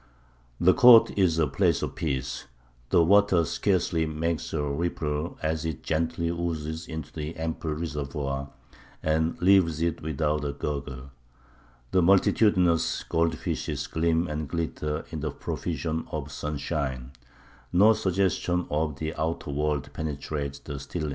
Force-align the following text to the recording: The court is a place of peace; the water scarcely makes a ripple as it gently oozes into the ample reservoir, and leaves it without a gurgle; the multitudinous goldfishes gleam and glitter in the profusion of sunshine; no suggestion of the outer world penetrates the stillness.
The 0.59 0.73
court 0.73 1.15
is 1.15 1.37
a 1.37 1.45
place 1.45 1.83
of 1.83 1.93
peace; 1.93 2.47
the 2.89 3.03
water 3.03 3.45
scarcely 3.45 4.07
makes 4.07 4.51
a 4.51 4.63
ripple 4.63 5.37
as 5.43 5.63
it 5.63 5.83
gently 5.83 6.29
oozes 6.31 6.87
into 6.87 7.13
the 7.13 7.35
ample 7.35 7.75
reservoir, 7.75 8.49
and 9.03 9.39
leaves 9.43 9.79
it 9.79 10.01
without 10.01 10.43
a 10.43 10.53
gurgle; 10.53 11.11
the 11.91 12.01
multitudinous 12.01 13.03
goldfishes 13.07 13.85
gleam 13.85 14.27
and 14.27 14.47
glitter 14.49 15.05
in 15.11 15.19
the 15.19 15.29
profusion 15.29 16.07
of 16.11 16.31
sunshine; 16.31 17.11
no 17.71 17.93
suggestion 17.93 18.65
of 18.71 18.97
the 18.97 19.13
outer 19.13 19.51
world 19.51 19.93
penetrates 19.93 20.57
the 20.57 20.79
stillness. 20.79 21.09